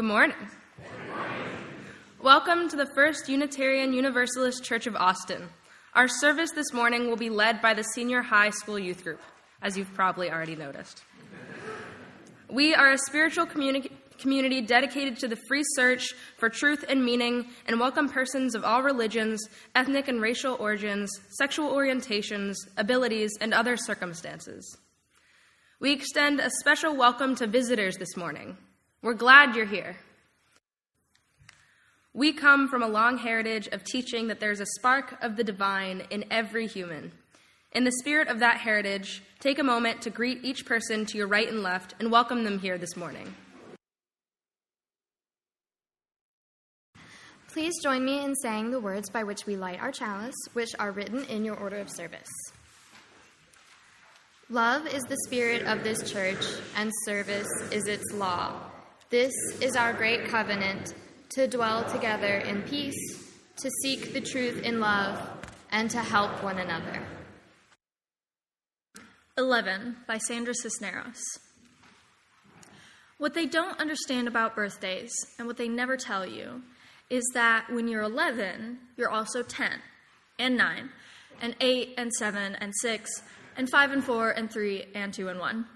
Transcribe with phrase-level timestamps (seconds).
[0.00, 0.36] Good morning.
[2.22, 5.46] Welcome to the First Unitarian Universalist Church of Austin.
[5.92, 9.20] Our service this morning will be led by the senior high school youth group,
[9.60, 11.02] as you've probably already noticed.
[12.48, 17.50] We are a spiritual communi- community dedicated to the free search for truth and meaning
[17.66, 19.38] and welcome persons of all religions,
[19.74, 24.78] ethnic and racial origins, sexual orientations, abilities, and other circumstances.
[25.78, 28.56] We extend a special welcome to visitors this morning.
[29.02, 29.96] We're glad you're here.
[32.12, 36.02] We come from a long heritage of teaching that there's a spark of the divine
[36.10, 37.12] in every human.
[37.72, 41.28] In the spirit of that heritage, take a moment to greet each person to your
[41.28, 43.32] right and left and welcome them here this morning.
[47.48, 50.92] Please join me in saying the words by which we light our chalice, which are
[50.92, 52.28] written in your order of service.
[54.50, 56.44] Love is the spirit of this church,
[56.76, 58.60] and service is its law.
[59.10, 60.94] This is our great covenant
[61.30, 62.94] to dwell together in peace,
[63.56, 65.20] to seek the truth in love,
[65.72, 67.02] and to help one another.
[69.36, 71.20] 11 by Sandra Cisneros.
[73.18, 76.62] What they don't understand about birthdays, and what they never tell you,
[77.10, 79.72] is that when you're 11, you're also 10,
[80.38, 80.88] and 9,
[81.42, 83.10] and 8, and 7, and 6,
[83.56, 85.66] and 5, and 4, and 3, and 2, and 1.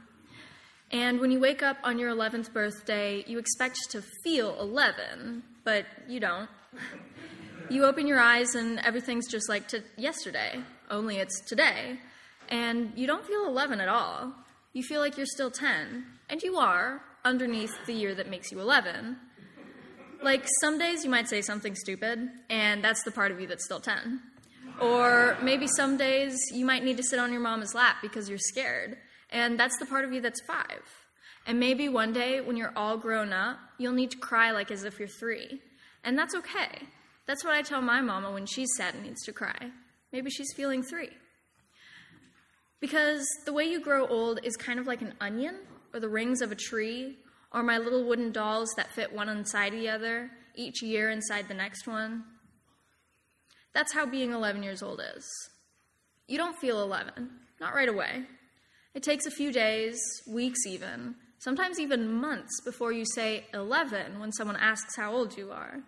[0.91, 5.87] And when you wake up on your 11th birthday, you expect to feel 11, but
[6.09, 6.49] you don't.
[7.69, 9.65] You open your eyes and everything's just like
[9.97, 11.99] yesterday, only it's today.
[12.49, 14.33] And you don't feel 11 at all.
[14.73, 18.61] You feel like you're still 10, and you are underneath the year that makes you
[18.61, 19.17] 11.
[20.23, 23.65] Like some days you might say something stupid, and that's the part of you that's
[23.65, 24.21] still 10.
[24.81, 28.39] Or maybe some days you might need to sit on your mama's lap because you're
[28.39, 28.99] scared,
[29.35, 30.83] and that's the part of you that's five.
[31.47, 34.85] And maybe one day, when you're all grown up, you'll need to cry like as
[34.85, 35.61] if you're three.
[36.05, 36.87] And that's okay.
[37.27, 39.71] That's what I tell my mama when she's sad and needs to cry.
[40.13, 41.11] Maybe she's feeling three.
[42.81, 45.57] Because the way you grow old is kind of like an onion,
[45.93, 47.17] or the rings of a tree,
[47.53, 51.55] or my little wooden dolls that fit one inside the other, each year inside the
[51.55, 52.25] next one.
[53.73, 55.29] That's how being 11 years old is.
[56.29, 57.31] You don't feel 11,
[57.61, 58.27] not right away.
[58.95, 64.33] It takes a few days, weeks even, sometimes even months before you say 11 when
[64.33, 65.81] someone asks how old you are.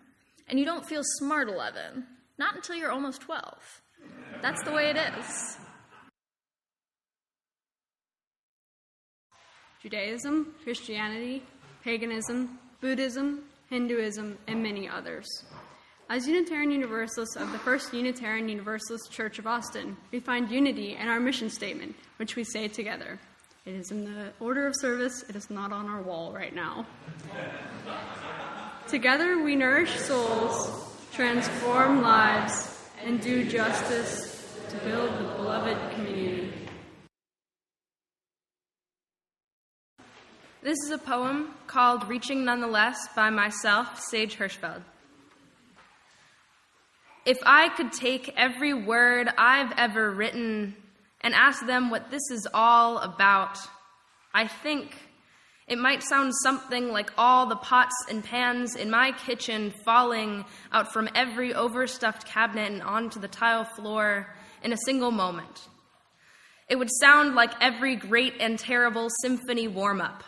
[0.49, 2.05] And you don't feel smart 11,
[2.37, 3.81] not until you're almost 12.
[4.41, 5.57] That's the way it is.
[9.81, 11.43] Judaism, Christianity,
[11.83, 15.27] paganism, Buddhism, Hinduism, and many others.
[16.09, 21.09] As Unitarian Universalists of the First Unitarian Universalist Church of Austin, we find unity in
[21.09, 23.19] our mission statement, which we say together.
[23.65, 26.85] It is in the order of service, it is not on our wall right now.
[28.87, 36.53] together we nourish souls, transform lives, and do justice to build the beloved community.
[40.61, 44.83] This is a poem called Reaching Nonetheless by myself, Sage Hirschfeld.
[47.27, 50.77] If I could take every word I've ever written
[51.19, 53.57] and ask them what this is all about,
[54.33, 54.95] I think
[55.67, 60.93] it might sound something like all the pots and pans in my kitchen falling out
[60.93, 64.33] from every overstuffed cabinet and onto the tile floor
[64.63, 65.67] in a single moment.
[66.69, 70.23] It would sound like every great and terrible symphony warm up,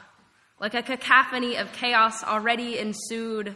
[0.59, 3.55] like a cacophony of chaos already ensued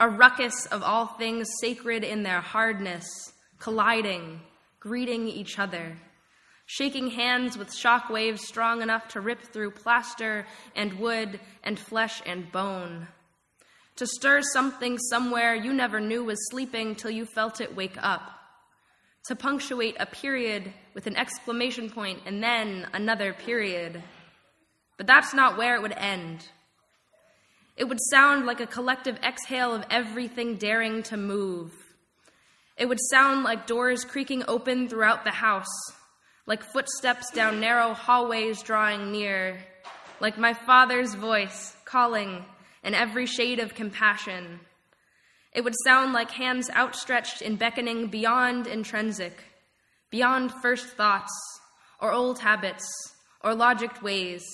[0.00, 4.40] a ruckus of all things sacred in their hardness, colliding,
[4.80, 5.96] greeting each other,
[6.66, 12.22] shaking hands with shock waves strong enough to rip through plaster and wood and flesh
[12.26, 13.08] and bone.
[13.96, 18.30] To stir something somewhere you never knew was sleeping till you felt it wake up.
[19.26, 24.02] To punctuate a period with an exclamation point and then another period.
[24.96, 26.46] But that's not where it would end.
[27.78, 31.72] It would sound like a collective exhale of everything daring to move.
[32.76, 35.92] It would sound like doors creaking open throughout the house,
[36.44, 39.60] like footsteps down narrow hallways drawing near,
[40.18, 42.44] like my father's voice calling
[42.82, 44.58] in every shade of compassion.
[45.52, 49.38] It would sound like hands outstretched in beckoning beyond intrinsic,
[50.10, 51.32] beyond first thoughts,
[52.00, 52.84] or old habits,
[53.40, 54.44] or logicked ways,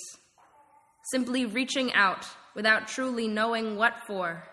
[1.09, 4.43] simply reaching out without truly knowing what for,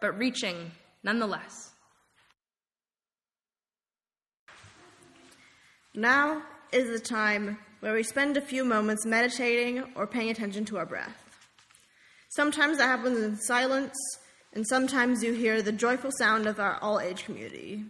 [0.00, 0.72] but reaching
[1.02, 1.70] nonetheless.
[5.94, 6.42] Now
[6.72, 10.86] is the time where we spend a few moments meditating or paying attention to our
[10.86, 11.16] breath.
[12.28, 13.96] Sometimes that happens in silence,
[14.52, 17.84] and sometimes you hear the joyful sound of our all age community.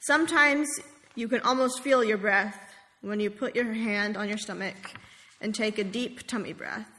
[0.00, 0.68] Sometimes
[1.14, 2.58] you can almost feel your breath
[3.00, 4.94] when you put your hand on your stomach
[5.40, 6.95] and take a deep tummy breath.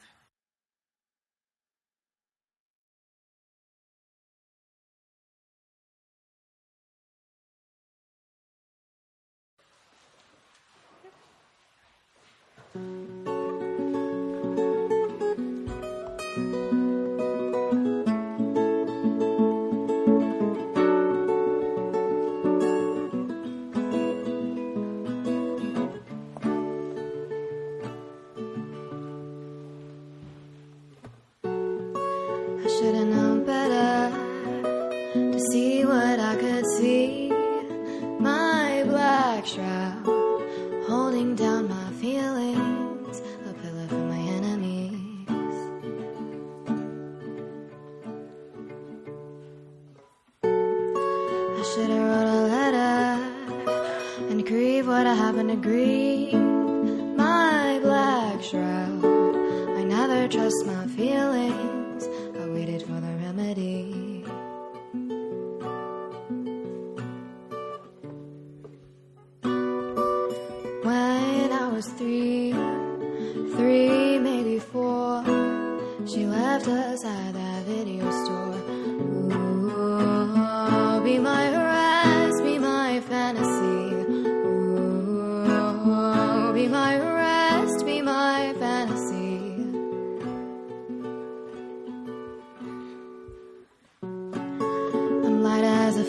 [12.78, 13.17] I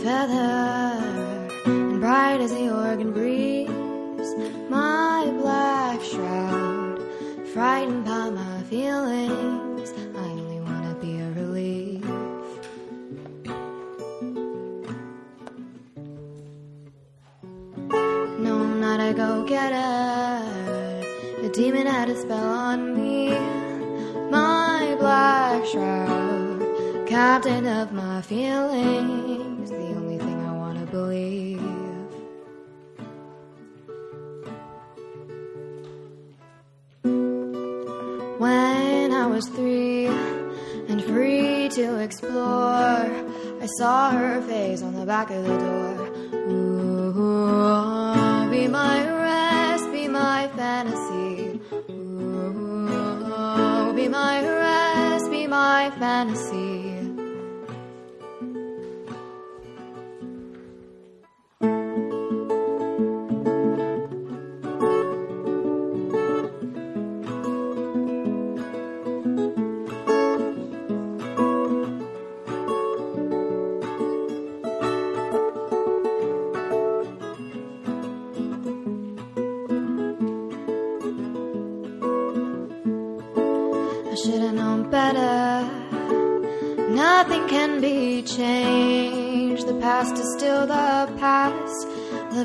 [0.03, 3.69] feather and bright as the organ breeze.
[4.71, 7.01] My black shroud,
[7.53, 9.93] frightened by my feelings.
[10.17, 12.05] I only wanna be a relief.
[18.45, 20.45] No, I'm not a go getter.
[21.43, 23.31] The demon had a spell on me.
[24.31, 29.28] My black shroud, captain of my feelings.
[39.39, 40.07] Was three
[40.89, 43.07] and free to explore,
[43.63, 46.09] I saw her face on the back of the door.
[46.51, 51.61] Ooh, be my rest, be my fantasy.
[51.89, 56.68] Ooh, be my rest, be my fantasy.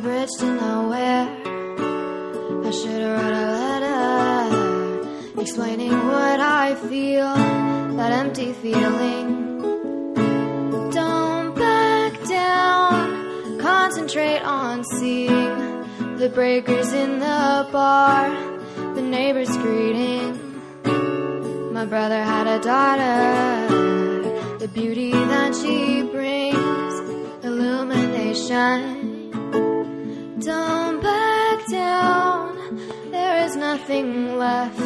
[0.04, 1.30] Bridge to nowhere.
[2.68, 7.34] I should have wrote a letter explaining what I feel.
[7.96, 9.62] That empty feeling.
[10.92, 13.60] Don't back down.
[13.60, 15.56] Concentrate on seeing
[16.18, 18.30] the breakers in the bar.
[18.96, 20.32] The neighbors greeting.
[21.72, 26.94] My brother had a daughter, the beauty that she brings,
[27.46, 29.03] illumination.
[33.84, 34.80] Nothing left.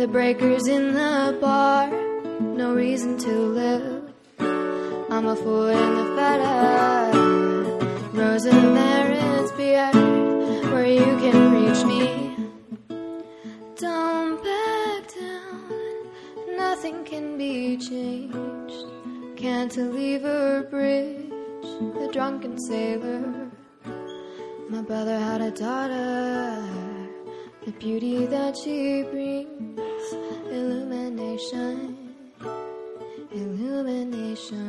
[0.00, 1.88] The breakers in the bar,
[2.40, 4.12] no reason to live.
[5.10, 7.18] I'm a fool in the fetter,
[8.12, 9.94] Rose of Marin's beard,
[10.72, 12.34] where you can reach me.
[13.76, 18.86] Don't back down, nothing can be changed.
[19.36, 21.30] Cantilever bridge,
[22.00, 23.52] the drunken sailor.
[24.68, 26.79] My brother had a daughter,
[27.70, 29.78] the beauty that she brings,
[30.50, 31.96] illumination,
[33.30, 34.66] illumination.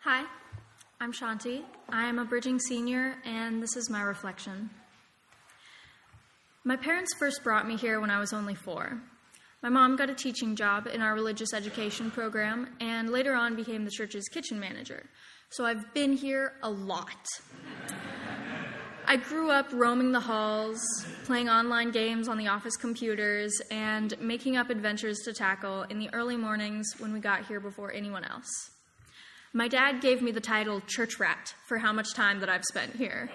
[0.00, 0.24] Hi,
[1.00, 1.62] I'm Shanti.
[1.88, 4.70] I am a bridging senior, and this is my reflection.
[6.64, 9.00] My parents first brought me here when I was only four.
[9.62, 13.84] My mom got a teaching job in our religious education program and later on became
[13.84, 15.08] the church's kitchen manager.
[15.50, 17.24] so I've been here a lot.
[19.06, 20.80] I grew up roaming the halls,
[21.26, 26.10] playing online games on the office computers, and making up adventures to tackle in the
[26.12, 28.48] early mornings when we got here before anyone else.
[29.52, 32.96] My dad gave me the title church rat for how much time that I've spent
[32.96, 33.30] here,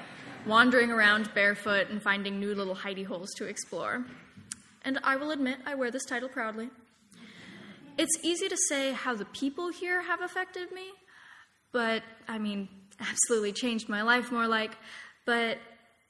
[0.46, 4.04] wandering around barefoot and finding new little hidey holes to explore.
[4.84, 6.70] And I will admit I wear this title proudly.
[7.98, 10.92] It's easy to say how the people here have affected me,
[11.72, 12.70] but I mean,
[13.00, 14.78] absolutely changed my life more like,
[15.26, 15.58] but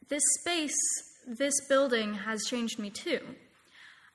[0.09, 0.75] this space,
[1.25, 3.19] this building has changed me too.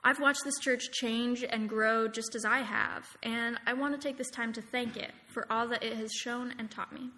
[0.04, 4.00] I've watched this church change and grow just as I have, and I want to
[4.06, 7.10] take this time to thank it for all that it has shown and taught me.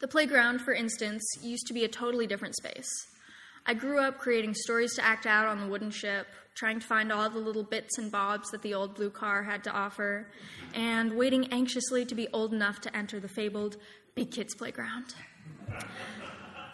[0.00, 2.90] The playground, for instance, used to be a totally different space.
[3.66, 7.10] I grew up creating stories to act out on the wooden ship, trying to find
[7.10, 10.28] all the little bits and bobs that the old blue car had to offer,
[10.74, 13.76] and waiting anxiously to be old enough to enter the fabled
[14.14, 15.14] Big Kids Playground.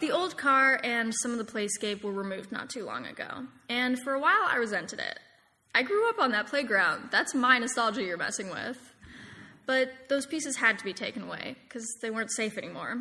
[0.01, 3.97] The old car and some of the playscape were removed not too long ago, and
[3.99, 5.19] for a while I resented it.
[5.73, 7.09] I grew up on that playground.
[7.11, 8.77] That's my nostalgia you're messing with.
[9.65, 12.97] But those pieces had to be taken away because they weren't safe anymore.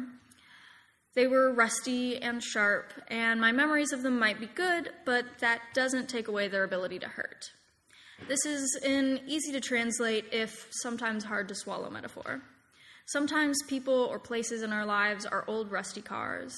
[1.14, 5.60] They were rusty and sharp, and my memories of them might be good, but that
[5.74, 7.50] doesn't take away their ability to hurt.
[8.28, 12.42] This is an easy to translate, if sometimes hard to swallow metaphor.
[13.06, 16.54] Sometimes people or places in our lives are old rusty cars.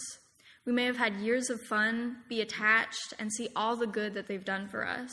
[0.66, 4.28] We may have had years of fun, be attached, and see all the good that
[4.28, 5.10] they've done for us.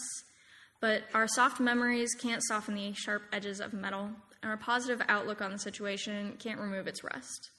[0.81, 5.41] But our soft memories can't soften the sharp edges of metal, and our positive outlook
[5.41, 7.51] on the situation can't remove its rust.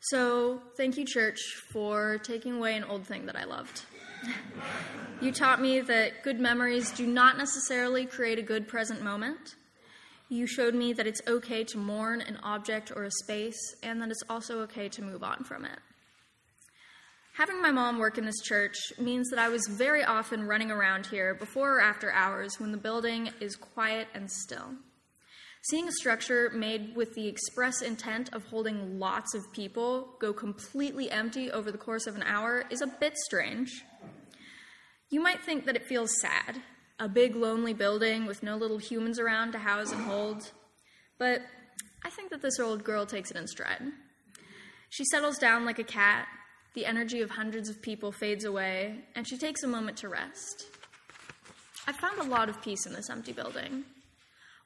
[0.00, 1.40] So, thank you, church,
[1.72, 3.82] for taking away an old thing that I loved.
[5.20, 9.56] you taught me that good memories do not necessarily create a good present moment.
[10.28, 14.10] You showed me that it's okay to mourn an object or a space, and that
[14.10, 15.78] it's also okay to move on from it.
[17.38, 21.06] Having my mom work in this church means that I was very often running around
[21.06, 24.74] here before or after hours when the building is quiet and still.
[25.70, 31.10] Seeing a structure made with the express intent of holding lots of people go completely
[31.10, 33.84] empty over the course of an hour is a bit strange.
[35.10, 36.62] You might think that it feels sad
[36.98, 40.50] a big, lonely building with no little humans around to house and hold,
[41.18, 41.42] but
[42.04, 43.82] I think that this old girl takes it in stride.
[44.88, 46.26] She settles down like a cat
[46.74, 50.66] the energy of hundreds of people fades away, and she takes a moment to rest.
[51.86, 53.84] I've found a lot of peace in this empty building.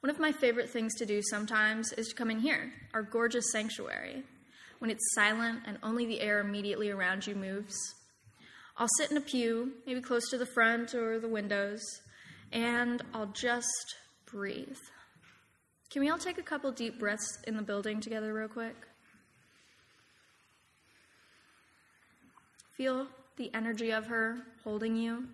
[0.03, 3.53] One of my favorite things to do sometimes is to come in here, our gorgeous
[3.53, 4.23] sanctuary,
[4.79, 7.73] when it's silent and only the air immediately around you moves.
[8.75, 11.81] I'll sit in a pew, maybe close to the front or the windows,
[12.51, 13.95] and I'll just
[14.25, 14.75] breathe.
[15.89, 18.75] Can we all take a couple deep breaths in the building together, real quick?
[22.75, 23.07] Feel
[23.37, 25.29] the energy of her holding you.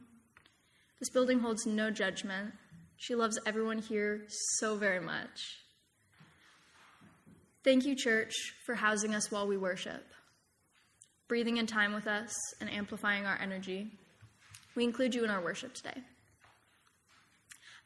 [1.00, 2.54] This building holds no judgment.
[3.00, 4.26] She loves everyone here
[4.58, 5.58] so very much.
[7.64, 8.34] Thank you, church,
[8.66, 10.04] for housing us while we worship,
[11.30, 13.88] breathing in time with us, and amplifying our energy.
[14.76, 15.98] We include you in our worship today.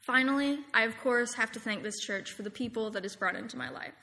[0.00, 3.36] Finally, I of course have to thank this church for the people that it's brought
[3.36, 3.94] into my life.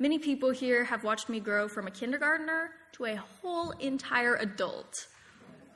[0.00, 4.92] Many people here have watched me grow from a kindergartner to a whole entire adult.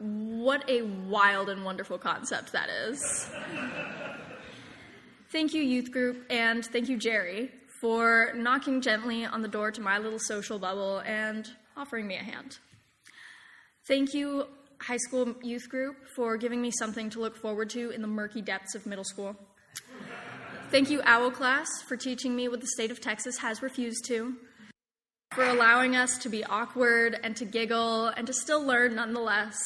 [0.00, 3.30] What a wild and wonderful concept that is.
[5.32, 9.80] Thank you, youth group, and thank you, Jerry, for knocking gently on the door to
[9.80, 12.58] my little social bubble and offering me a hand.
[13.86, 14.46] Thank you,
[14.80, 18.42] high school youth group, for giving me something to look forward to in the murky
[18.42, 19.36] depths of middle school.
[20.70, 24.36] Thank you, OWL class, for teaching me what the state of Texas has refused to,
[25.32, 29.56] for allowing us to be awkward and to giggle and to still learn nonetheless.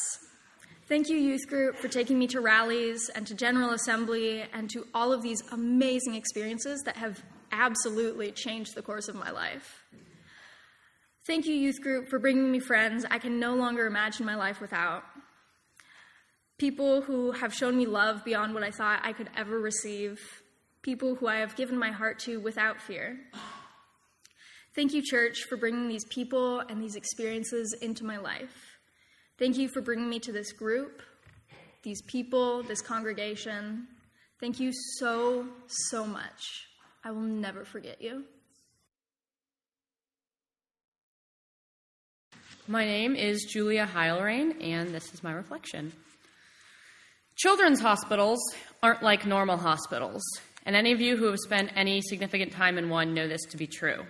[0.87, 4.87] Thank you, youth group, for taking me to rallies and to General Assembly and to
[4.93, 9.83] all of these amazing experiences that have absolutely changed the course of my life.
[11.27, 14.61] Thank you, youth group, for bringing me friends I can no longer imagine my life
[14.61, 15.05] without.
[16.59, 20.21] People who have shown me love beyond what I thought I could ever receive
[20.83, 23.19] people who I have given my heart to without fear.
[24.75, 28.74] Thank you, church, for bringing these people and these experiences into my life.
[29.37, 31.03] Thank you for bringing me to this group,
[31.83, 33.89] these people, this congregation.
[34.41, 36.69] Thank you so, so much.
[37.03, 38.25] I will never forget you.
[42.69, 45.93] My name is Julia Heilrain, and this is my reflection.
[47.35, 48.41] Children's hospitals
[48.85, 50.23] aren't like normal hospitals.
[50.65, 53.57] And any of you who have spent any significant time in one know this to
[53.57, 54.07] be true.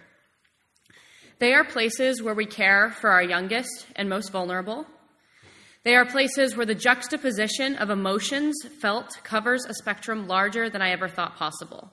[1.39, 4.87] They are places where we care for our youngest and most vulnerable.
[5.85, 10.91] They are places where the juxtaposition of emotions felt covers a spectrum larger than I
[10.91, 11.93] ever thought possible.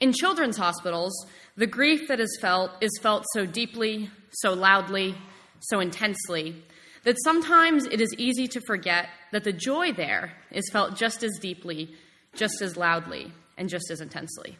[0.00, 1.12] In children's hospitals,
[1.56, 5.14] the grief that is felt is felt so deeply, so loudly,
[5.60, 6.62] so intensely,
[7.04, 11.38] that sometimes it is easy to forget that the joy there is felt just as
[11.40, 11.94] deeply,
[12.34, 14.58] just as loudly, and just as intensely.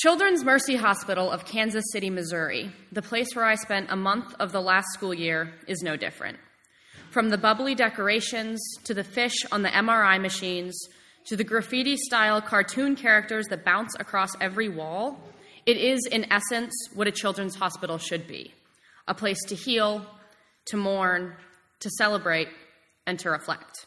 [0.00, 4.52] Children's Mercy Hospital of Kansas City, Missouri, the place where I spent a month of
[4.52, 6.38] the last school year, is no different.
[7.18, 10.78] From the bubbly decorations to the fish on the MRI machines
[11.26, 15.18] to the graffiti style cartoon characters that bounce across every wall,
[15.66, 18.54] it is, in essence, what a children's hospital should be
[19.08, 20.06] a place to heal,
[20.66, 21.34] to mourn,
[21.80, 22.50] to celebrate,
[23.04, 23.86] and to reflect.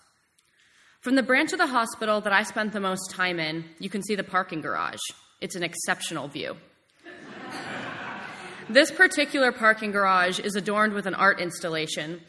[1.00, 4.03] From the branch of the hospital that I spent the most time in, you can
[4.03, 5.00] see the parking garage.
[5.39, 6.57] It's an exceptional view.
[8.69, 12.19] this particular parking garage is adorned with an art installation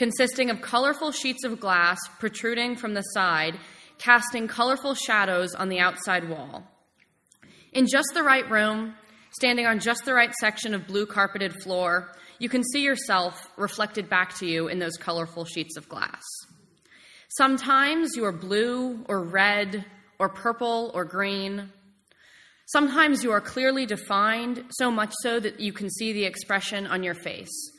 [0.00, 3.54] consisting of colorful sheets of glass protruding from the side
[3.98, 6.64] casting colorful shadows on the outside wall.
[7.74, 8.94] In just the right room,
[9.32, 14.08] standing on just the right section of blue carpeted floor, you can see yourself reflected
[14.08, 16.24] back to you in those colorful sheets of glass.
[17.28, 19.84] Sometimes you are blue or red
[20.18, 21.70] or purple or green.
[22.64, 27.02] Sometimes you are clearly defined, so much so that you can see the expression on
[27.02, 27.69] your face.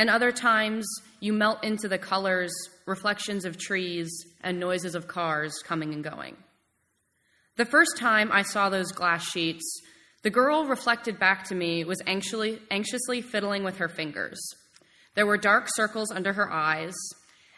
[0.00, 0.88] And other times
[1.20, 2.50] you melt into the colors,
[2.86, 4.10] reflections of trees,
[4.42, 6.38] and noises of cars coming and going.
[7.58, 9.62] The first time I saw those glass sheets,
[10.22, 14.40] the girl reflected back to me was anxiously, anxiously fiddling with her fingers.
[15.16, 16.94] There were dark circles under her eyes,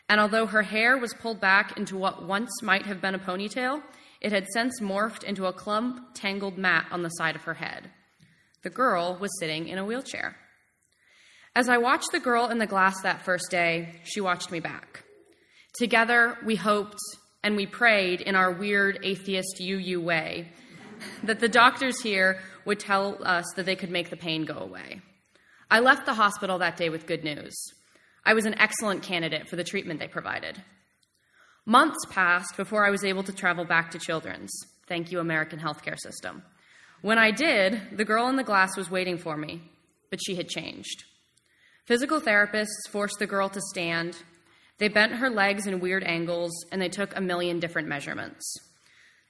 [0.09, 3.85] and although her hair was pulled back into what once might have been a ponytail,
[4.21, 7.89] it had since morphed into a clump, tangled mat on the side of her head.
[8.65, 10.35] The girl was sitting in a wheelchair.
[11.55, 15.05] As I watched the girl in the glass that first day, she watched me back.
[15.75, 16.99] Together, we hoped
[17.43, 20.49] and we prayed in our weird atheist UU way
[21.25, 25.03] that the doctors here would tell us that they could make the pain go away.
[25.71, 27.55] I left the hospital that day with good news.
[28.25, 30.63] I was an excellent candidate for the treatment they provided.
[31.67, 34.53] Months passed before I was able to travel back to Children's.
[34.87, 36.43] Thank you, American healthcare system.
[37.03, 39.63] When I did, the girl in the glass was waiting for me,
[40.09, 41.05] but she had changed.
[41.87, 44.17] Physical therapists forced the girl to stand,
[44.83, 48.57] they bent her legs in weird angles, and they took a million different measurements.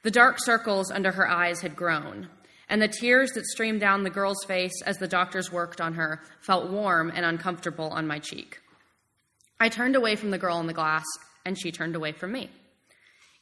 [0.01, 2.27] The dark circles under her eyes had grown,
[2.67, 6.23] and the tears that streamed down the girl's face as the doctors worked on her
[6.41, 8.59] felt warm and uncomfortable on my cheek.
[9.59, 11.05] I turned away from the girl in the glass,
[11.45, 12.49] and she turned away from me.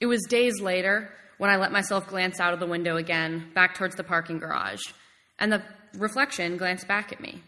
[0.01, 3.75] It was days later when I let myself glance out of the window again, back
[3.75, 4.83] towards the parking garage,
[5.39, 5.63] and the
[5.97, 7.41] reflection glanced back at me.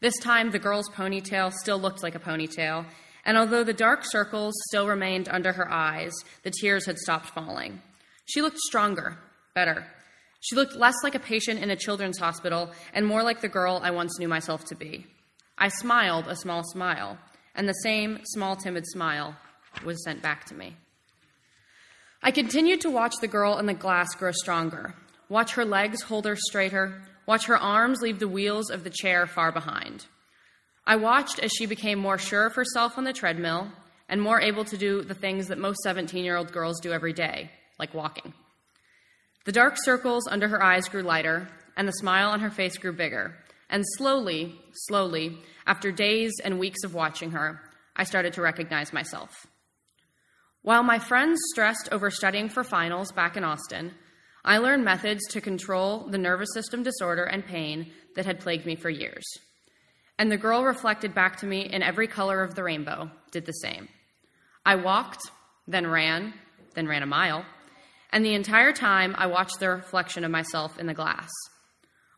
[0.00, 2.86] This time, the girl's ponytail still looked like a ponytail,
[3.24, 6.12] and although the dark circles still remained under her eyes,
[6.44, 7.82] the tears had stopped falling.
[8.26, 9.18] She looked stronger,
[9.54, 9.86] better.
[10.40, 13.80] She looked less like a patient in a children's hospital and more like the girl
[13.82, 15.06] I once knew myself to be.
[15.58, 17.18] I smiled a small smile,
[17.56, 19.36] and the same small, timid smile
[19.84, 20.76] was sent back to me.
[22.22, 24.94] I continued to watch the girl in the glass grow stronger,
[25.28, 29.26] watch her legs hold her straighter, watch her arms leave the wheels of the chair
[29.26, 30.06] far behind.
[30.86, 33.70] I watched as she became more sure of herself on the treadmill
[34.08, 37.12] and more able to do the things that most 17 year old girls do every
[37.12, 38.32] day, like walking.
[39.44, 42.94] The dark circles under her eyes grew lighter, and the smile on her face grew
[42.94, 43.34] bigger.
[43.68, 45.36] And slowly, slowly,
[45.66, 47.60] after days and weeks of watching her,
[47.94, 49.46] I started to recognize myself.
[50.62, 53.92] While my friends stressed over studying for finals back in Austin,
[54.44, 58.76] I learned methods to control the nervous system disorder and pain that had plagued me
[58.76, 59.24] for years.
[60.18, 63.52] And the girl reflected back to me in every color of the rainbow did the
[63.52, 63.88] same.
[64.64, 65.30] I walked,
[65.66, 66.34] then ran,
[66.74, 67.44] then ran a mile,
[68.12, 71.30] and the entire time I watched the reflection of myself in the glass.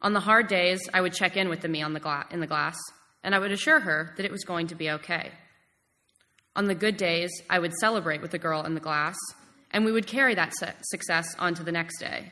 [0.03, 2.41] On the hard days, I would check in with the me on the gla- in
[2.41, 2.79] the glass,
[3.23, 5.33] and I would assure her that it was going to be okay.
[6.57, 9.17] On the good days, I would celebrate with the girl in the glass,
[9.71, 10.53] and we would carry that
[10.83, 12.31] success onto the next day.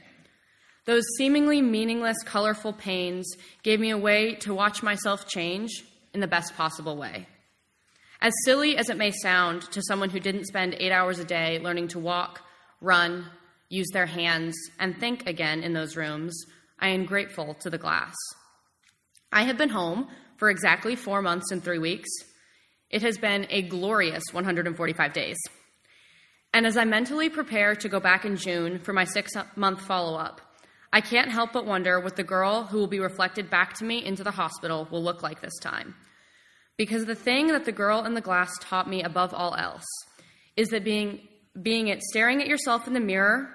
[0.85, 3.31] Those seemingly meaningless, colorful panes
[3.63, 7.27] gave me a way to watch myself change in the best possible way.
[8.21, 11.61] As silly as it may sound to someone who didn't spend eight hours a day
[11.61, 12.41] learning to walk,
[12.81, 13.27] run,
[13.69, 16.35] use their hands, and think again in those rooms,
[16.81, 18.15] I am grateful to the glass.
[19.31, 22.09] I have been home for exactly four months and three weeks.
[22.91, 25.37] It has been a glorious 145 days.
[26.53, 30.19] And as I mentally prepare to go back in June for my six month follow
[30.19, 30.41] up,
[30.93, 34.05] I can't help but wonder what the girl who will be reflected back to me
[34.05, 35.95] into the hospital will look like this time.
[36.79, 39.85] Because the thing that the girl in the glass taught me above all else
[40.57, 41.21] is that being,
[41.61, 43.51] being it staring at yourself in the mirror,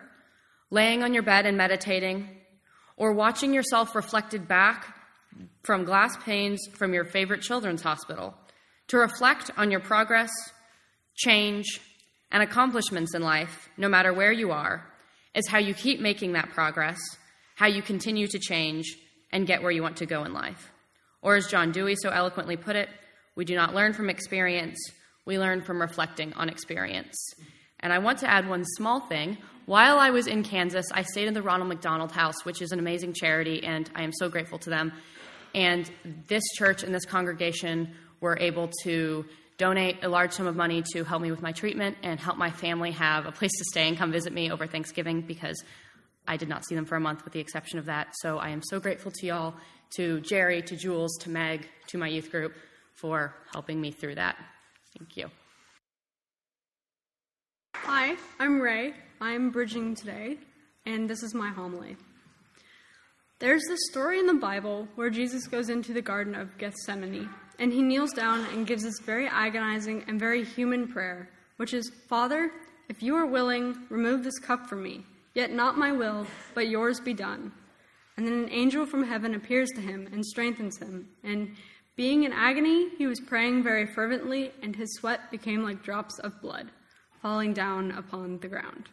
[0.70, 2.30] laying on your bed and meditating,
[2.98, 4.96] or watching yourself reflected back
[5.64, 8.36] from glass panes from your favorite children's hospital,
[8.90, 10.32] to reflect on your progress,
[11.16, 11.80] change,
[12.34, 14.84] and accomplishments in life, no matter where you are,
[15.36, 17.00] is how you keep making that progress,
[17.56, 18.98] how you continue to change,
[19.32, 20.72] and get where you want to go in life.
[21.22, 22.90] Or, as John Dewey so eloquently put it,
[23.36, 24.78] we do not learn from experience,
[25.26, 27.16] we learn from reflecting on experience.
[27.80, 29.38] And I want to add one small thing.
[29.66, 32.80] While I was in Kansas, I stayed in the Ronald McDonald House, which is an
[32.80, 34.92] amazing charity, and I am so grateful to them.
[35.56, 35.90] And
[36.28, 39.26] this church and this congregation were able to
[39.64, 42.52] donate a large sum of money to help me with my treatment and help my
[42.52, 45.56] family have a place to stay and come visit me over Thanksgiving because
[46.28, 48.08] I did not see them for a month with the exception of that.
[48.16, 49.54] So I am so grateful to y'all,
[49.96, 52.54] to Jerry, to Jules, to Meg, to my youth group
[52.96, 54.36] for helping me through that.
[55.00, 55.32] Thank you.
[57.78, 58.94] Hi, I'm Ray.
[59.22, 60.40] I'm bridging today,
[60.86, 61.96] and this is my homily.
[63.40, 67.72] There's this story in the Bible where Jesus goes into the Garden of Gethsemane, and
[67.72, 72.52] he kneels down and gives this very agonizing and very human prayer, which is Father,
[72.90, 77.00] if you are willing, remove this cup from me, yet not my will, but yours
[77.00, 77.52] be done.
[78.18, 81.56] And then an angel from heaven appears to him and strengthens him, and
[81.96, 86.42] being in agony, he was praying very fervently, and his sweat became like drops of
[86.42, 86.72] blood
[87.22, 88.90] falling down upon the ground.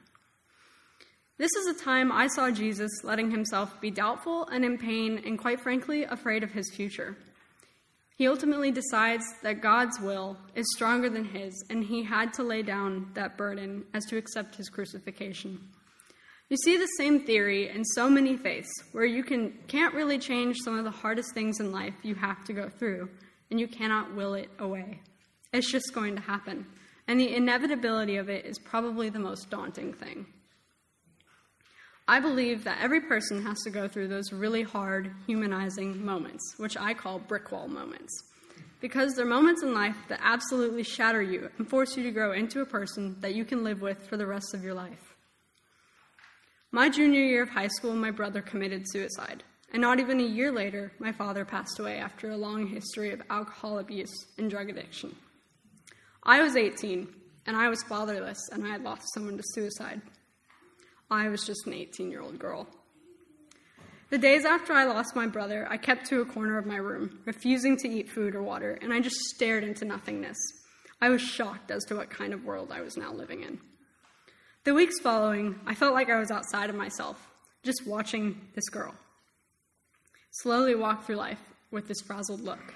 [1.39, 5.39] This is a time I saw Jesus letting himself be doubtful and in pain, and
[5.39, 7.17] quite frankly, afraid of his future.
[8.21, 12.61] He ultimately decides that God's will is stronger than his, and he had to lay
[12.61, 15.59] down that burden as to accept his crucifixion.
[16.51, 20.59] You see the same theory in so many faiths where you can, can't really change
[20.63, 23.09] some of the hardest things in life you have to go through,
[23.51, 25.01] and you cannot will it away.
[25.55, 26.67] It's just going to happen.
[27.09, 30.27] And the inevitability of it is probably the most daunting thing.
[32.11, 36.77] I believe that every person has to go through those really hard, humanizing moments, which
[36.77, 38.25] I call brick wall moments.
[38.81, 42.63] Because they're moments in life that absolutely shatter you and force you to grow into
[42.63, 45.15] a person that you can live with for the rest of your life.
[46.73, 49.45] My junior year of high school, my brother committed suicide.
[49.73, 53.23] And not even a year later, my father passed away after a long history of
[53.31, 55.15] alcohol abuse and drug addiction.
[56.25, 57.07] I was 18,
[57.47, 60.03] and I was fatherless, and I had lost someone to suicide.
[61.11, 62.69] I was just an 18 year old girl.
[64.11, 67.21] The days after I lost my brother, I kept to a corner of my room,
[67.27, 70.37] refusing to eat food or water, and I just stared into nothingness.
[71.01, 73.61] I was shocked as to what kind of world I was now living in.
[74.65, 77.31] The weeks following, I felt like I was outside of myself,
[77.63, 78.95] just watching this girl
[80.31, 82.75] slowly walk through life with this frazzled look.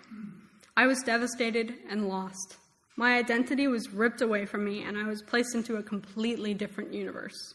[0.77, 2.57] I was devastated and lost.
[2.97, 6.93] My identity was ripped away from me, and I was placed into a completely different
[6.93, 7.55] universe.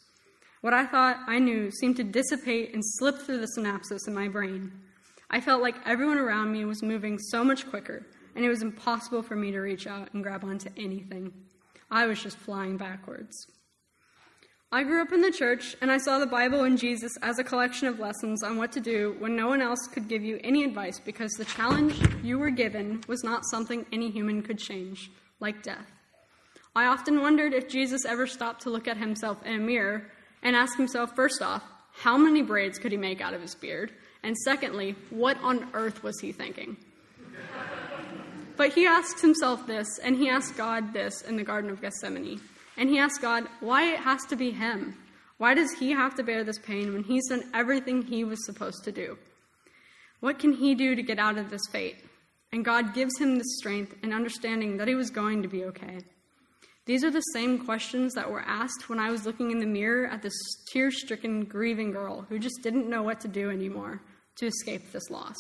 [0.62, 4.28] What I thought I knew seemed to dissipate and slip through the synapses in my
[4.28, 4.74] brain.
[5.30, 9.24] I felt like everyone around me was moving so much quicker, and it was impossible
[9.24, 11.32] for me to reach out and grab onto anything.
[11.90, 13.48] I was just flying backwards.
[14.70, 17.44] I grew up in the church, and I saw the Bible and Jesus as a
[17.44, 20.66] collection of lessons on what to do when no one else could give you any
[20.66, 25.64] advice because the challenge you were given was not something any human could change, like
[25.64, 25.88] death.
[26.76, 30.12] I often wondered if Jesus ever stopped to look at himself in a mirror
[30.44, 33.92] and ask himself, first off, how many braids could he make out of his beard?
[34.24, 36.78] And secondly, what on earth was he thinking?
[38.58, 42.42] but he asks himself this, and he asked God this in the Garden of Gethsemane.
[42.78, 44.96] And he asks God why it has to be him.
[45.38, 48.84] Why does he have to bear this pain when he's done everything he was supposed
[48.84, 49.18] to do?
[50.20, 51.98] What can he do to get out of this fate?
[52.52, 56.00] And God gives him the strength and understanding that he was going to be okay.
[56.90, 60.08] These are the same questions that were asked when I was looking in the mirror
[60.08, 60.34] at this
[60.74, 64.02] tear stricken, grieving girl who just didn't know what to do anymore
[64.38, 65.36] to escape this loss.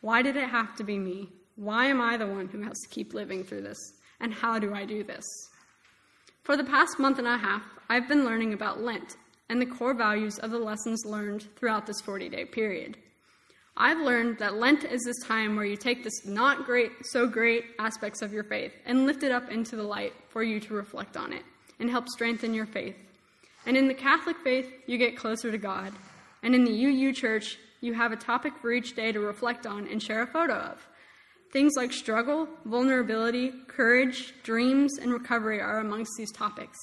[0.00, 1.32] Why did it have to be me?
[1.56, 3.94] Why am I the one who has to keep living through this?
[4.20, 5.24] And how do I do this?
[6.44, 9.16] For the past month and a half, I've been learning about Lent
[9.48, 12.96] and the core values of the lessons learned throughout this 40 day period.
[13.76, 17.64] I've learned that Lent is this time where you take this not great, so great
[17.80, 21.16] aspects of your faith and lift it up into the light for you to reflect
[21.16, 21.42] on it
[21.80, 22.96] and help strengthen your faith.
[23.66, 25.92] And in the Catholic faith, you get closer to God.
[26.42, 29.88] And in the UU Church, you have a topic for each day to reflect on
[29.88, 30.86] and share a photo of.
[31.52, 36.78] Things like struggle, vulnerability, courage, dreams, and recovery are amongst these topics.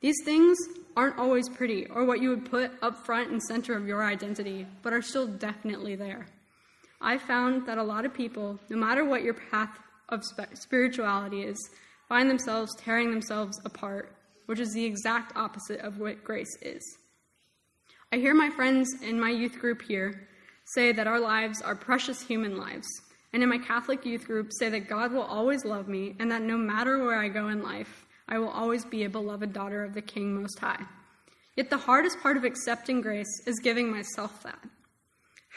[0.00, 0.58] These things
[0.96, 4.66] aren't always pretty or what you would put up front and center of your identity,
[4.82, 6.26] but are still definitely there.
[7.00, 9.78] I found that a lot of people, no matter what your path
[10.08, 10.22] of
[10.54, 11.58] spirituality is,
[12.08, 14.14] find themselves tearing themselves apart,
[14.46, 16.82] which is the exact opposite of what grace is.
[18.12, 20.28] I hear my friends in my youth group here
[20.66, 22.86] say that our lives are precious human lives,
[23.32, 26.42] and in my Catholic youth group say that God will always love me and that
[26.42, 29.94] no matter where I go in life, I will always be a beloved daughter of
[29.94, 30.84] the King Most High.
[31.56, 34.58] Yet the hardest part of accepting grace is giving myself that.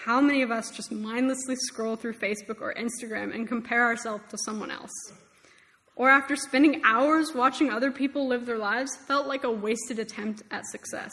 [0.05, 4.37] How many of us just mindlessly scroll through Facebook or Instagram and compare ourselves to
[4.45, 4.91] someone else?
[5.95, 10.43] Or after spending hours watching other people live their lives, felt like a wasted attempt
[10.51, 11.11] at success?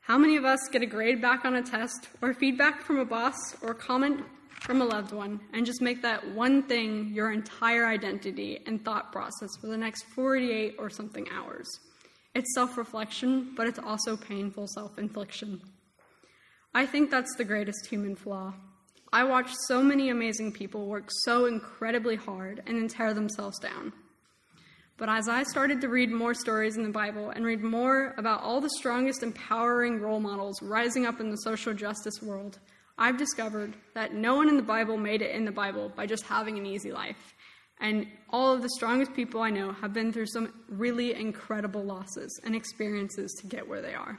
[0.00, 3.04] How many of us get a grade back on a test, or feedback from a
[3.04, 4.22] boss, or comment
[4.70, 9.10] from a loved one, and just make that one thing your entire identity and thought
[9.10, 11.66] process for the next 48 or something hours?
[12.36, 15.60] It's self reflection, but it's also painful self infliction.
[16.72, 18.54] I think that's the greatest human flaw.
[19.12, 23.92] I watch so many amazing people work so incredibly hard and then tear themselves down.
[24.98, 28.42] But as I started to read more stories in the Bible and read more about
[28.42, 32.60] all the strongest empowering role models rising up in the social justice world,
[32.98, 36.24] I've discovered that no one in the Bible made it in the Bible by just
[36.24, 37.34] having an easy life.
[37.80, 42.38] And all of the strongest people I know have been through some really incredible losses
[42.44, 44.18] and experiences to get where they are.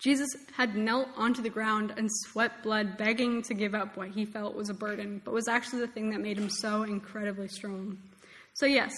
[0.00, 4.24] Jesus had knelt onto the ground and sweat blood, begging to give up what he
[4.24, 7.98] felt was a burden, but was actually the thing that made him so incredibly strong.
[8.54, 8.92] So, yes,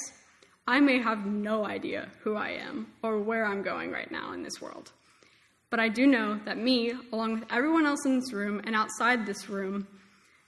[0.66, 4.42] I may have no idea who I am or where I'm going right now in
[4.42, 4.90] this world.
[5.70, 9.26] But I do know that me, along with everyone else in this room and outside
[9.26, 9.86] this room,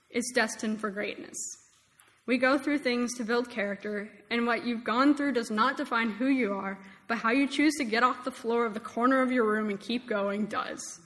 [0.09, 1.37] is destined for greatness.
[2.25, 6.11] We go through things to build character, and what you've gone through does not define
[6.11, 6.77] who you are,
[7.07, 9.69] but how you choose to get off the floor of the corner of your room
[9.69, 10.99] and keep going does.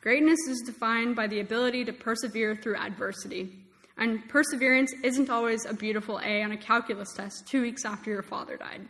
[0.00, 3.52] Greatness is defined by the ability to persevere through adversity.
[3.98, 8.22] And perseverance isn't always a beautiful A on a calculus test two weeks after your
[8.22, 8.88] father died.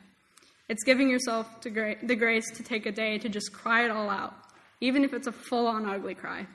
[0.69, 4.09] It's giving yourself gra- the grace to take a day to just cry it all
[4.09, 4.35] out,
[4.81, 6.47] even if it's a full on ugly cry.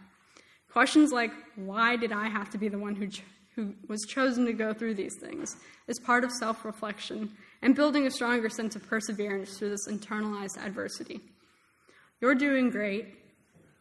[0.71, 3.23] Questions like, why did I have to be the one who, ch-
[3.55, 5.55] who was chosen to go through these things,
[5.87, 10.57] is part of self reflection and building a stronger sense of perseverance through this internalized
[10.63, 11.21] adversity.
[12.21, 13.07] You're doing great,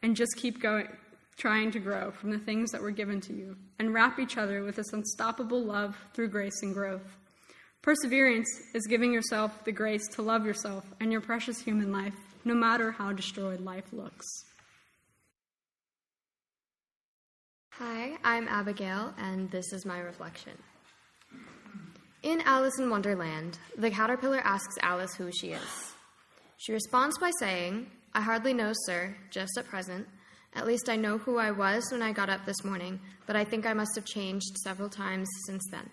[0.02, 0.88] and just keep going,
[1.36, 4.62] trying to grow from the things that were given to you, and wrap each other
[4.62, 7.16] with this unstoppable love through grace and growth.
[7.82, 12.54] Perseverance is giving yourself the grace to love yourself and your precious human life, no
[12.54, 14.26] matter how destroyed life looks.
[17.72, 20.52] Hi, I'm Abigail, and this is my reflection.
[22.22, 25.92] In Alice in Wonderland, the caterpillar asks Alice who she is.
[26.56, 30.06] She responds by saying, I hardly know, sir, just at present.
[30.54, 33.44] At least I know who I was when I got up this morning, but I
[33.44, 35.90] think I must have changed several times since then.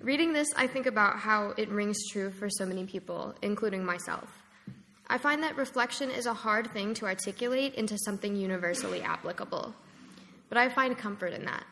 [0.00, 4.30] Reading this, I think about how it rings true for so many people, including myself.
[5.08, 9.74] I find that reflection is a hard thing to articulate into something universally applicable,
[10.48, 11.64] but I find comfort in that.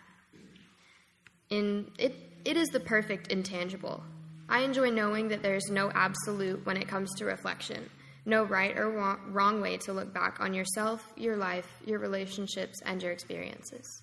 [1.50, 4.02] In it, it is the perfect intangible.
[4.48, 7.88] I enjoy knowing that there is no absolute when it comes to reflection
[8.26, 13.02] no right or wrong way to look back on yourself, your life, your relationships, and
[13.02, 14.02] your experiences.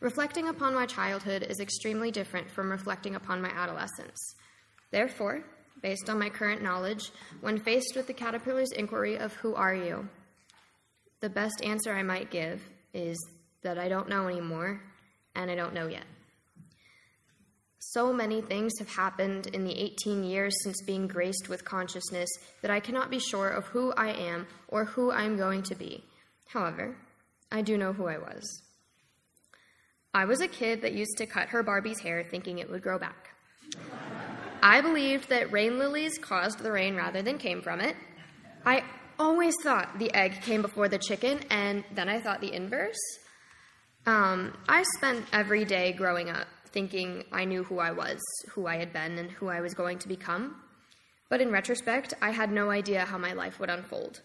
[0.00, 4.18] Reflecting upon my childhood is extremely different from reflecting upon my adolescence.
[4.90, 5.44] Therefore,
[5.82, 10.08] based on my current knowledge, when faced with the caterpillar's inquiry of who are you,
[11.20, 12.62] the best answer I might give
[12.94, 13.18] is
[13.62, 14.80] that I don't know anymore
[15.34, 16.04] and I don't know yet.
[17.78, 22.28] So many things have happened in the 18 years since being graced with consciousness
[22.62, 25.74] that I cannot be sure of who I am or who I am going to
[25.74, 26.04] be.
[26.46, 26.96] However,
[27.50, 28.62] I do know who I was.
[30.12, 32.98] I was a kid that used to cut her Barbie's hair thinking it would grow
[32.98, 33.30] back.
[34.62, 37.96] I believed that rain lilies caused the rain rather than came from it.
[38.64, 38.84] I
[39.18, 42.98] always thought the egg came before the chicken, and then I thought the inverse.
[44.06, 48.20] Um, I spent every day growing up thinking I knew who I was,
[48.50, 50.56] who I had been, and who I was going to become.
[51.28, 54.20] But in retrospect, I had no idea how my life would unfold.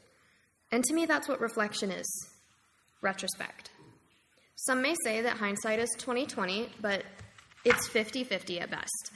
[0.71, 2.05] And to me, that's what reflection is
[3.01, 3.69] retrospect.
[4.55, 7.03] Some may say that hindsight is 2020, but
[7.63, 9.11] it's 50 50 at best.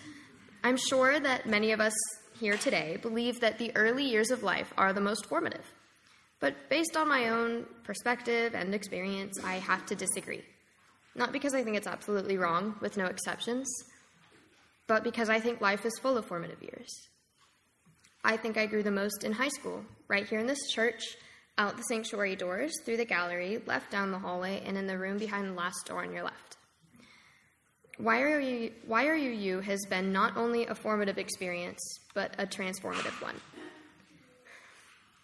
[0.63, 1.93] I'm sure that many of us
[2.39, 5.65] here today believe that the early years of life are the most formative.
[6.39, 10.43] But based on my own perspective and experience, I have to disagree.
[11.15, 13.67] Not because I think it's absolutely wrong, with no exceptions,
[14.87, 16.89] but because I think life is full of formative years.
[18.23, 21.03] I think I grew the most in high school, right here in this church,
[21.57, 25.17] out the sanctuary doors, through the gallery, left down the hallway, and in the room
[25.17, 26.48] behind the last door on your left.
[27.99, 33.35] Why Are You, YRUU has been not only a formative experience, but a transformative one.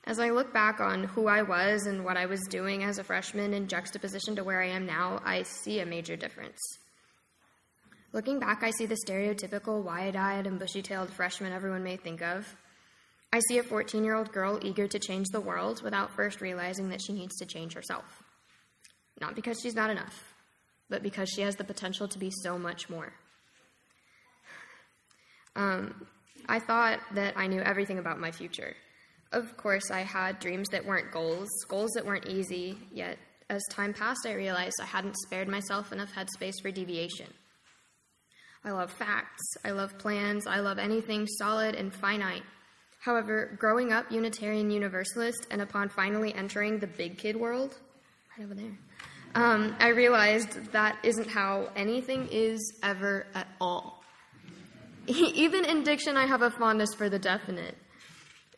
[0.03, 3.03] As I look back on who I was and what I was doing as a
[3.05, 6.59] freshman in juxtaposition to where I am now, I see a major difference.
[8.11, 12.21] Looking back, I see the stereotypical wide eyed and bushy tailed freshman everyone may think
[12.21, 12.57] of.
[13.31, 16.89] I see a 14 year old girl eager to change the world without first realizing
[16.89, 18.21] that she needs to change herself.
[19.21, 20.35] Not because she's not enough,
[20.89, 23.13] but because she has the potential to be so much more.
[25.56, 26.08] Um,
[26.48, 28.76] I thought that I knew everything about my future.
[29.32, 33.17] Of course, I had dreams that weren't goals, goals that weren't easy, yet
[33.50, 37.28] as time passed, I realized I hadn't spared myself enough headspace for deviation.
[38.63, 42.41] I love facts, I love plans, I love anything solid and finite.
[43.00, 47.78] However, growing up Unitarian Universalist and upon finally entering the big kid world,
[48.36, 48.76] right over there,
[49.36, 54.02] um, I realized that isn't how anything is ever at all.
[55.08, 57.78] Even in diction, I have a fondness for the definite.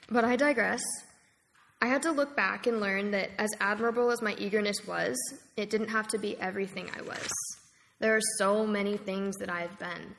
[0.09, 0.81] But I digress.
[1.81, 5.17] I had to look back and learn that as admirable as my eagerness was,
[5.57, 7.27] it didn't have to be everything I was.
[7.99, 10.15] There are so many things that I've been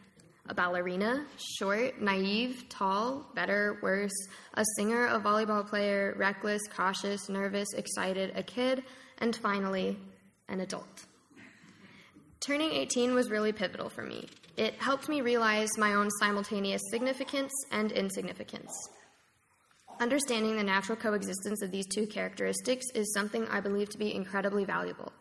[0.50, 1.26] a ballerina,
[1.58, 4.16] short, naive, tall, better, worse,
[4.54, 8.82] a singer, a volleyball player, reckless, cautious, nervous, excited, a kid,
[9.18, 9.98] and finally,
[10.48, 11.06] an adult.
[12.40, 14.28] Turning 18 was really pivotal for me.
[14.56, 18.72] It helped me realize my own simultaneous significance and insignificance.
[20.00, 24.64] Understanding the natural coexistence of these two characteristics is something I believe to be incredibly
[24.64, 25.12] valuable.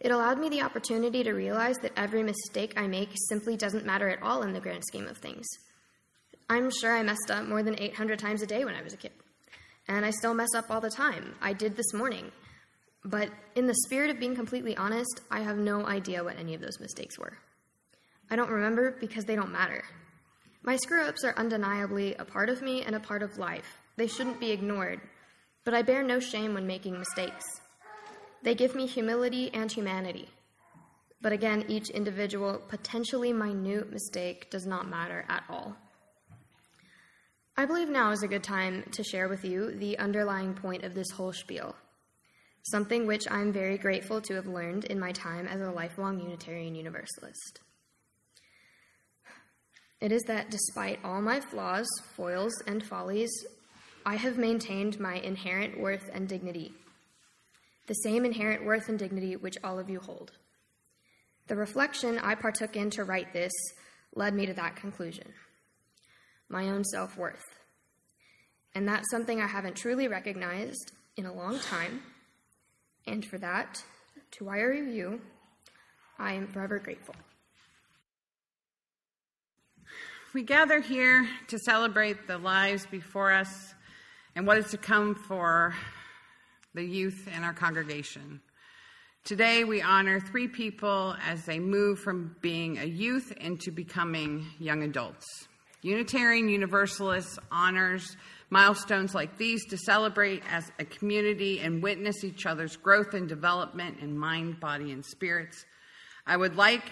[0.00, 4.08] It allowed me the opportunity to realize that every mistake I make simply doesn't matter
[4.08, 5.46] at all in the grand scheme of things.
[6.48, 8.98] I'm sure I messed up more than 800 times a day when I was a
[8.98, 9.12] kid.
[9.88, 11.34] And I still mess up all the time.
[11.40, 12.30] I did this morning.
[13.06, 16.60] But in the spirit of being completely honest, I have no idea what any of
[16.60, 17.38] those mistakes were.
[18.28, 19.84] I don't remember because they don't matter.
[20.64, 23.78] My screw ups are undeniably a part of me and a part of life.
[23.94, 25.00] They shouldn't be ignored.
[25.62, 27.44] But I bear no shame when making mistakes.
[28.42, 30.28] They give me humility and humanity.
[31.22, 35.76] But again, each individual, potentially minute mistake does not matter at all.
[37.56, 40.94] I believe now is a good time to share with you the underlying point of
[40.94, 41.76] this whole spiel
[42.70, 46.74] something which I'm very grateful to have learned in my time as a lifelong Unitarian
[46.74, 47.60] Universalist.
[50.00, 53.30] It is that despite all my flaws, foils, and follies,
[54.04, 56.74] I have maintained my inherent worth and dignity,
[57.86, 60.32] the same inherent worth and dignity which all of you hold.
[61.48, 63.52] The reflection I partook in to write this
[64.14, 65.32] led me to that conclusion
[66.48, 67.42] my own self worth.
[68.74, 72.02] And that's something I haven't truly recognized in a long time
[73.06, 73.82] and for that,
[74.32, 75.20] to YRUU,
[76.18, 77.14] I am forever grateful.
[80.34, 83.74] We gather here to celebrate the lives before us
[84.34, 85.74] and what is to come for
[86.74, 88.40] the youth in our congregation.
[89.24, 94.82] Today, we honor three people as they move from being a youth into becoming young
[94.82, 95.26] adults.
[95.82, 98.16] Unitarian Universalist honors
[98.50, 103.98] milestones like these to celebrate as a community and witness each other's growth and development
[104.00, 105.64] in mind, body, and spirits.
[106.26, 106.84] I would like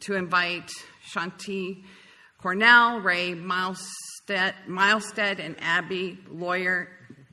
[0.00, 0.70] to invite
[1.12, 1.84] Shanti
[2.38, 6.88] Cornell, Ray Milestead, Milestead and Abby Lawyer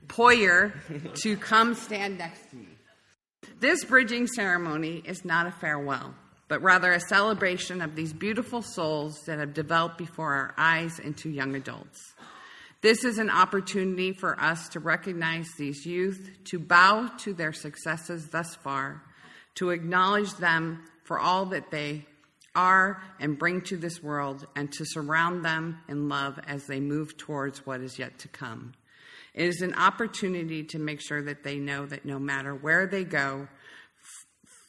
[0.08, 0.73] Poyer
[1.21, 2.67] to come stand next to me.
[3.60, 6.13] This bridging ceremony is not a farewell,
[6.47, 11.30] but rather a celebration of these beautiful souls that have developed before our eyes into
[11.30, 12.13] young adults.
[12.85, 18.27] This is an opportunity for us to recognize these youth, to bow to their successes
[18.27, 19.01] thus far,
[19.55, 22.05] to acknowledge them for all that they
[22.53, 27.17] are and bring to this world, and to surround them in love as they move
[27.17, 28.73] towards what is yet to come.
[29.33, 33.03] It is an opportunity to make sure that they know that no matter where they
[33.03, 33.47] go,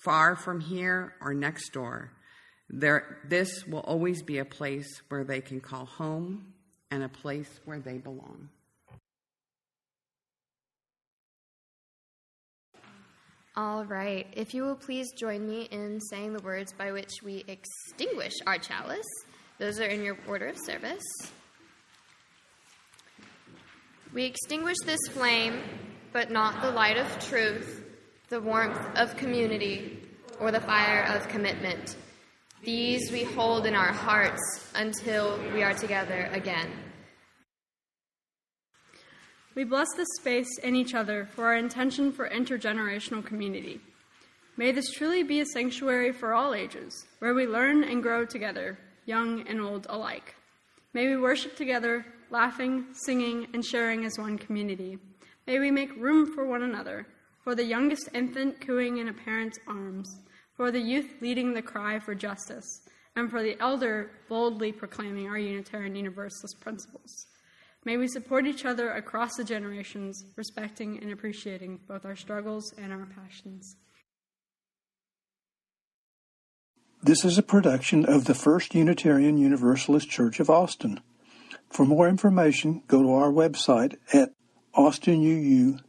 [0.03, 2.13] far from here or next door,
[2.71, 6.55] there, this will always be a place where they can call home
[6.91, 8.49] and a place where they belong.
[13.57, 14.27] All right.
[14.35, 18.59] If you will please join me in saying the words by which we extinguish our
[18.59, 19.07] chalice,
[19.59, 21.03] those are in your order of service.
[24.13, 25.63] We extinguish this flame,
[26.13, 27.83] but not the light of truth,
[28.29, 30.03] the warmth of community,
[30.39, 31.97] or the fire of commitment.
[32.67, 36.69] These we hold in our hearts until we are together again.
[39.55, 43.81] We bless this space and each other for our intention for intergenerational community.
[44.57, 48.77] May this truly be a sanctuary for all ages, where we learn and grow together,
[49.05, 50.35] young and old alike.
[50.93, 54.99] May we worship together, laughing, singing, and sharing as one community.
[55.47, 57.07] May we make room for one another,
[57.45, 60.19] for the youngest infant cooing in a parent's arms,
[60.57, 62.81] for the youth leading the cry for justice,
[63.15, 67.27] and for the elder boldly proclaiming our Unitarian Universalist principles.
[67.85, 72.93] May we support each other across the generations, respecting and appreciating both our struggles and
[72.93, 73.77] our passions.
[77.03, 81.01] This is a production of the First Unitarian Universalist Church of Austin.
[81.71, 84.33] For more information, go to our website at
[84.75, 85.81] austinuu.org.